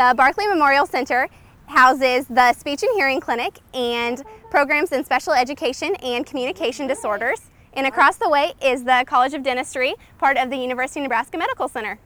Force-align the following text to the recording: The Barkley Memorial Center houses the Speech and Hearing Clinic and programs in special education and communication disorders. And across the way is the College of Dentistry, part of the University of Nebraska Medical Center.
The 0.00 0.14
Barkley 0.16 0.46
Memorial 0.46 0.86
Center 0.86 1.28
houses 1.66 2.24
the 2.24 2.54
Speech 2.54 2.82
and 2.82 2.90
Hearing 2.94 3.20
Clinic 3.20 3.58
and 3.74 4.24
programs 4.50 4.92
in 4.92 5.04
special 5.04 5.34
education 5.34 5.94
and 5.96 6.24
communication 6.24 6.86
disorders. 6.86 7.50
And 7.74 7.86
across 7.86 8.16
the 8.16 8.30
way 8.30 8.54
is 8.62 8.84
the 8.84 9.04
College 9.06 9.34
of 9.34 9.42
Dentistry, 9.42 9.92
part 10.16 10.38
of 10.38 10.48
the 10.48 10.56
University 10.56 11.00
of 11.00 11.02
Nebraska 11.02 11.36
Medical 11.36 11.68
Center. 11.68 11.98